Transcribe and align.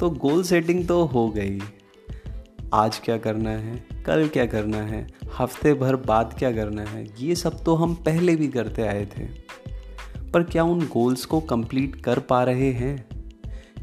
तो 0.00 0.08
goal 0.10 0.42
setting 0.42 0.86
तो 0.88 1.04
हो 1.04 1.28
गई। 1.28 1.58
आज 2.74 2.98
क्या 2.98 3.16
करना 3.18 3.50
है? 3.50 3.76
कल 4.06 4.26
क्या 4.28 4.44
करना 4.46 4.78
है? 4.78 5.06
हफ़्ते 5.38 5.72
भर 5.74 5.96
बाद 5.96 6.34
क्या 6.38 6.50
करना 6.52 6.82
है? 6.82 7.04
ये 7.20 7.34
सब 7.34 7.62
तो 7.64 7.74
हम 7.74 7.94
पहले 7.94 8.34
भी 8.36 8.48
करते 8.48 8.82
आए 8.82 9.04
थे। 9.06 9.26
पर 10.30 10.42
क्या 10.42 10.64
उन 10.64 10.80
गोल्स 10.86 11.24
को 11.24 11.40
कंप्लीट 11.40 11.96
कर 11.96 12.18
पा 12.20 12.42
रहे 12.44 12.70
हैं? 12.72 13.08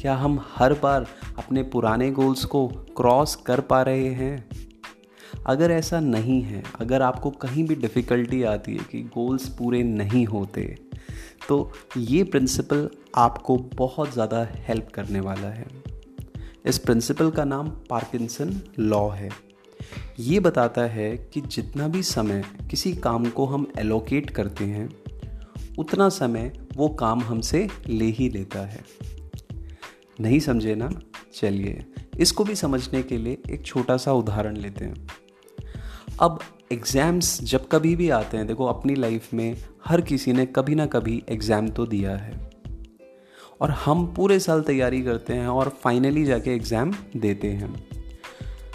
क्या 0.00 0.14
हम 0.14 0.40
हर 0.54 0.72
बार 0.72 1.06
अपने 1.38 1.62
पुराने 1.62 2.10
गोल्स 2.10 2.44
को 2.44 2.66
क्रॉस 2.96 3.34
कर 3.36 3.60
पा 3.60 3.82
रहे 3.82 4.08
हैं? 4.14 4.48
अगर 5.46 5.70
ऐसा 5.70 6.00
नहीं 6.00 6.40
है, 6.42 6.62
अगर 6.80 7.02
आपको 7.02 7.30
कहीं 7.30 7.66
भी 7.66 7.74
डिफ़िकल्टी 7.74 8.42
आती 8.44 8.72
है 8.72 8.84
कि 8.90 9.02
गोल्स 9.14 9.48
पूरे 9.48 9.82
नहीं 9.82 10.24
होते 10.26 10.74
तो 11.48 11.70
ये 11.96 12.24
प्रिंसिपल 12.24 12.88
आपको 13.16 13.56
बहुत 13.74 14.12
ज़्यादा 14.12 14.46
हेल्प 14.58 14.88
करने 14.94 15.20
वाला 15.20 15.48
है। 15.48 15.68
इस 16.66 16.78
प्रिंसिपल 16.78 17.30
का 17.30 17.44
नाम 17.44 17.68
पार्किंसन 17.68 18.60
लॉ 18.78 19.08
है। 19.08 19.28
ये 20.18 20.40
बताता 20.40 20.82
है 20.82 21.16
कि 21.16 21.40
जितना 21.40 21.88
भी 21.88 22.02
समय 22.02 22.42
किसी 22.70 22.92
काम 22.92 23.24
को 23.24 23.46
हम 23.46 23.66
एलोकेट 23.78 24.30
करते 24.30 24.64
हैं, 24.64 24.88
उतना 25.78 26.08
समय 26.08 26.52
वो 26.76 26.88
काम 26.88 27.20
हमसे 27.20 27.68
ले 27.88 28.04
ही 28.04 28.28
लेता 28.28 28.60
है। 28.60 28.84
नहीं 30.20 30.40
समझे 30.40 30.74
ना? 30.74 30.90
चलिए, 31.34 31.84
इसको 32.20 32.44
भी 32.44 32.54
समझने 32.54 33.02
के 33.02 33.18
लिए 33.18 33.38
एक 33.50 33.66
छोटा 33.66 33.96
सा 33.96 34.12
उदाहरण 34.12 34.56
लेते 34.56 34.84
हैं। 34.84 35.06
अब 36.20 36.38
एग्ज़ाम्स 36.72 37.42
जब 37.42 37.68
कभी 37.68 37.96
भी 37.96 38.10
आते 38.10 38.36
हैं, 38.36 38.46
देखो 38.46 38.66
अपनी 38.66 38.94
लाइफ 38.94 39.34
में 39.34 39.56
हर 39.84 40.00
किसी 40.00 40.32
ने 40.32 40.46
कभी 40.46 40.74
ना 40.74 40.86
कभी 40.86 41.22
एग्ज़ाम 41.28 41.68
तो 41.68 41.86
दिया 41.86 42.16
है। 42.16 42.49
और 43.60 43.70
हम 43.84 44.06
पूरे 44.06 44.38
साल 44.40 44.62
तैयारी 44.62 45.02
करते 45.02 45.34
हैं 45.34 45.48
और 45.48 45.68
फाइनली 45.82 46.24
जाके 46.24 46.50
एग्ज़ाम 46.50 46.92
देते 47.16 47.48
हैं। 47.48 47.74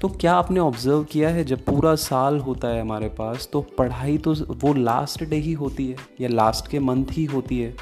तो 0.00 0.08
क्या 0.10 0.32
आपने 0.34 0.60
ऑब्ज़र्व 0.60 1.04
किया 1.04 1.28
है, 1.28 1.44
जब 1.44 1.64
पूरा 1.64 1.94
साल 1.96 2.38
होता 2.38 2.68
है 2.68 2.80
हमारे 2.80 3.08
पास 3.10 3.48
तो 3.52 3.60
पढ़ाई 3.78 4.18
तो 4.18 4.34
वो 4.34 4.72
लास्ट 4.74 5.24
डे 5.24 5.36
ही 5.36 5.52
होती 5.54 5.86
है, 5.86 5.96
या 6.20 6.28
लास्ट 6.28 6.70
के 6.70 6.78
मंथ 6.80 7.06
ही 7.12 7.24
होती 7.26 7.60
है? 7.60 7.74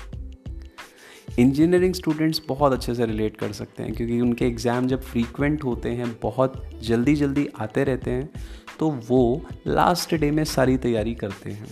इंजीनियरिंग 1.39 1.95
स्टूडेंट्स 1.95 2.41
बहुत 2.49 2.73
अच्छे 2.73 2.95
से 2.95 3.07
रिलेट 3.07 3.37
कर 3.37 3.53
सकते 3.53 3.83
हैं, 3.83 3.93
क्योंकि 3.95 4.21
उनके 4.21 4.47
एग्ज़ाम 4.47 4.87
जब 4.87 5.03
फ्रीक्वेंट 5.03 5.65
होते 5.65 5.89
हैं, 5.91 6.17
बहुत 6.23 6.63
जल्दी 6.83 7.15
जल्दी 7.17 7.49
आते 7.61 7.85
रहते 7.85 8.11
हैं 8.11 8.31
तो 8.79 8.91
वो 9.09 9.41
लास्ट 9.67 10.15
डे 10.15 10.31
में 10.31 10.45
सारी 10.47 10.77
तैयारी 10.79 11.15
करते 11.15 11.51
हैं। 11.51 11.69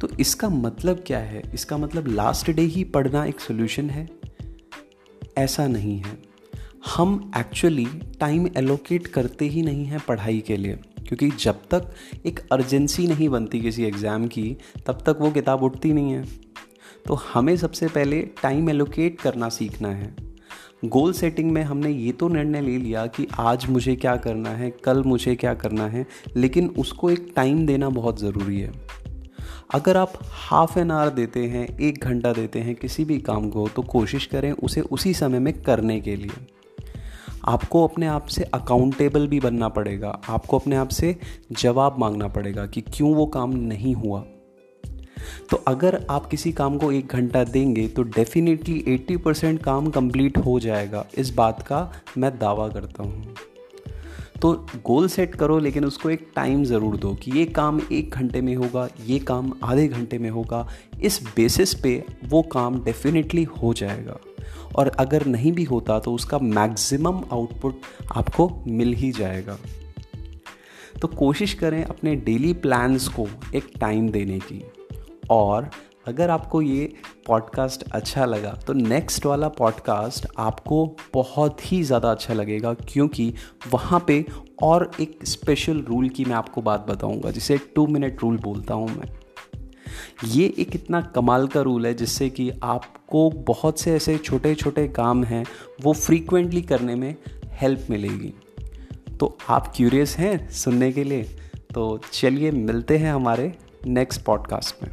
तो 0.00 0.08
इसका 0.20 0.48
मतलब 0.48 1.02
क्या 1.06 1.18
है? 1.18 1.42
इसका 1.54 1.76
मतलब 1.76 2.06
लास्ट 2.08 2.50
डे 2.50 2.62
ही 2.64 2.84
पढ़ना 2.86 3.24
एक 3.24 3.40
सोल्यूशन 3.40 3.90
है? 3.90 4.08
ऐसा 5.38 5.66
नहीं 5.66 5.98
है। 5.98 6.18
हम 6.86 7.30
एक्चुअली 7.38 7.86
टाइम 8.20 8.46
एलोकेट 8.56 9.06
करते 9.06 9.44
ही 9.44 9.62
नहीं 9.62 9.84
हैं 9.84 10.00
पढ़ाई 10.08 10.40
के 10.40 10.56
लिए, 10.56 10.78
क्योंकि 11.08 11.28
जब 11.38 11.60
तक 11.70 11.90
एक 12.26 12.40
अर्जेंसी 12.52 13.06
नहीं 13.06 13.28
बनती 13.28 13.60
किसी 13.60 13.84
एग्ज़ाम 13.84 14.26
की, 14.26 14.56
तब 14.86 15.02
तक 15.06 15.18
वो 15.20 15.30
किताब 15.30 15.62
उठती 15.62 15.92
नहीं 15.92 16.12
है। 16.12 16.24
तो 17.06 17.14
हमें 17.24 17.56
सबसे 17.56 17.88
पहले 17.88 18.20
टाइम 18.42 18.70
एलोकेट 18.70 19.20
करना 19.20 19.48
सीखना 19.48 19.88
है। 19.88 20.14
गोल 20.84 21.12
सेटिंग 21.12 21.50
में 21.50 21.62
हमने 21.62 21.90
ये 21.90 22.12
तो 22.12 22.28
निर्णय 22.28 22.60
ले 22.60 22.76
लिया 22.78 23.06
कि 23.06 23.26
आज 23.38 23.66
मुझे 23.66 23.94
क्या 23.96 24.16
करना 24.16 24.50
है, 24.50 24.70
कल 24.84 25.02
मुझे 25.02 25.34
क्या 25.36 25.54
करना 25.54 25.86
है, 25.86 26.06
लेकिन 26.36 26.68
उसको 26.78 27.10
एक 27.10 27.32
टाइम 27.36 27.66
देना 27.66 27.88
बहुत 27.88 28.20
ज़रूरी 28.20 28.60
है। 28.60 28.72
अगर 29.74 29.96
आप 29.96 30.12
हाफ़ 30.22 30.78
एन 30.78 30.90
आवर 30.90 31.10
देते 31.10 31.44
हैं, 31.44 31.78
एक 31.78 32.04
घंटा 32.04 32.32
देते 32.32 32.58
हैं 32.58 32.74
किसी 32.74 33.04
भी 33.04 33.18
काम 33.18 33.50
को 33.50 33.68
तो 33.68 33.82
कोशिश 33.82 34.26
करें 34.26 34.52
उसे 34.52 34.80
उसी 34.80 35.14
समय 35.14 35.38
में 35.38 35.62
करने 35.62 36.00
के 36.00 36.16
लिए। 36.16 36.30
आपको 37.44 37.86
अपने 37.86 38.06
आप 38.06 38.26
से 38.26 38.44
अकाउंटेबल 38.44 39.26
भी 39.28 39.40
बनना 39.40 39.68
पड़ेगा। 39.68 40.20
आपको 40.28 40.58
अपने 40.58 40.76
आप 40.76 40.88
से 40.88 41.16
जवाब 41.52 41.98
मांगना 41.98 42.28
पड़ेगा 42.28 42.66
कि 42.66 42.80
क्यों 42.80 43.14
वो 43.14 43.26
काम 43.26 43.50
नहीं 43.50 43.94
हुआ। 43.94 44.20
तो 45.50 45.56
अगर 45.56 46.06
आप 46.10 46.26
किसी 46.26 46.52
काम 46.52 46.78
को 46.78 46.92
एक 46.92 47.06
घंटा 47.06 47.44
देंगे 47.44 47.88
तो 47.88 48.02
डेफिनेटली 48.02 48.84
80 48.88 49.16
परसेंट 49.16 49.62
काम 49.62 49.90
कंप्लीट 49.90 50.38
हो 50.38 50.60
जाएगा। 50.60 51.06
इस 51.18 51.30
बात 51.34 51.62
का 51.62 51.92
मैं 52.18 52.38
दावा 52.38 52.68
करता 52.68 53.02
हूँ। 53.02 53.34
तो 54.42 54.52
गोल 54.86 55.08
सेट 55.08 55.34
करो, 55.34 55.58
लेकिन 55.58 55.84
उसको 55.84 56.10
एक 56.10 56.26
टाइम 56.36 56.62
ज़रूर 56.64 56.96
दो 56.96 57.12
कि 57.14 57.30
ये 57.30 57.44
काम 57.46 57.80
एक 57.92 58.10
घंटे 58.10 58.40
में 58.40 58.54
होगा, 58.56 58.88
ये 59.06 59.18
काम 59.18 59.52
आधे 59.64 59.86
घंटे 59.88 60.18
में 60.18 60.30
होगा। 60.30 60.66
इस 61.02 61.20
बेसिस 61.36 61.74
पे 61.74 61.92
वो 62.24 62.42
काम 62.42 62.82
डेफिनेटली 62.84 63.42
हो 63.42 63.72
जाएगा। 63.74 64.18
और 64.76 64.88
अगर 64.88 65.26
नहीं 65.26 65.52
भी 65.52 65.64
होता 65.64 65.98
तो 65.98 66.12
उसका 66.14 66.38
मैक्सिमम 66.38 67.22
आउटपुट 67.32 67.80
आपको 68.16 68.50
मिल 68.66 68.92
ही 68.94 69.10
जाएगा। 69.12 69.58
तो 71.02 71.08
कोशिश 71.08 71.54
करें 71.54 71.82
अपने 71.84 72.14
डेली 72.16 72.52
प्लान्स 72.54 73.08
को 73.08 73.26
एक 73.54 73.70
टाइम 73.80 74.08
देने 74.08 74.38
की। 74.42 74.62
और 75.30 75.70
अगर 76.06 76.30
आपको 76.30 76.62
ये 76.62 76.92
पॉडकास्ट 77.30 77.82
अच्छा 77.92 78.24
लगा 78.24 78.50
तो 78.66 78.72
नेक्स्ट 78.72 79.26
वाला 79.26 79.48
पॉडकास्ट 79.48 80.26
आपको 80.38 80.84
बहुत 81.14 81.72
ही 81.72 81.82
ज़्यादा 81.82 82.10
अच्छा 82.10 82.34
लगेगा, 82.34 82.72
क्योंकि 82.74 83.32
वहाँ 83.72 84.04
पे 84.06 84.24
और 84.62 84.90
एक 85.00 85.18
स्पेशल 85.24 85.80
रूल 85.80 86.08
की 86.08 86.24
मैं 86.24 86.34
आपको 86.34 86.62
बात 86.62 86.86
बताऊँगा, 86.88 87.30
जिसे 87.30 87.58
टू 87.74 87.86
मिनट 87.86 88.22
रूल 88.22 88.38
बोलता 88.38 88.74
हूँ 88.74 88.88
मैं। 88.88 89.08
ये 90.24 90.46
एक 90.58 90.74
इतना 90.74 91.00
कमाल 91.14 91.46
का 91.48 91.60
रूल 91.60 91.86
है, 91.86 91.94
जिससे 91.94 92.28
कि 92.30 92.50
आपको 92.62 93.28
बहुत 93.46 93.80
से 93.80 93.94
ऐसे 93.94 94.16
छोटे 94.18 94.54
छोटे 94.54 94.86
काम 94.88 95.24
हैं, 95.24 95.44
वो 95.82 95.92
फ्रीक्वेंटली 95.92 96.62
करने 96.62 96.94
में 96.94 97.14
हेल्प 97.60 97.86
मिलेगी। 97.90 98.32
तो 99.16 99.36
आप 99.48 99.72
क्यूरियस 99.76 100.16
हैं 100.18 100.50
सुनने 100.54 100.92
के 100.92 101.04
लिए? 101.04 101.22
तो 101.74 102.00
चलिए 102.12 102.50
मिलते 102.50 102.98
हैं 102.98 103.12
हमारे 103.12 103.52
नेक्स्ट 103.86 104.22
पॉडकास्ट 104.22 104.82
में। 104.82 104.90